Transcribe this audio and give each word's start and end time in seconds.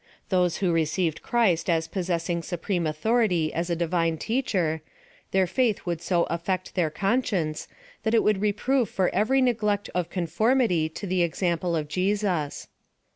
Those 0.29 0.57
who 0.57 0.71
received 0.71 1.21
Christ 1.21 1.69
as 1.69 1.87
possessing 1.87 2.41
supreme 2.41 2.87
authority 2.87 3.53
as 3.53 3.69
a 3.69 3.75
divine 3.75 4.17
teacher; 4.17 4.81
their 5.29 5.45
faith 5.45 5.85
would 5.85 6.01
so 6.01 6.23
affect 6.23 6.73
their 6.73 6.89
conscience, 6.89 7.67
that 8.01 8.15
it 8.15 8.23
would 8.23 8.41
reprove 8.41 8.89
for 8.89 9.09
every 9.13 9.43
neglect 9.43 9.91
of 9.93 10.09
conformity 10.09 10.89
to 10.89 11.05
the 11.05 11.21
example 11.21 11.75
of 11.75 11.87
Jesus. 11.87 12.67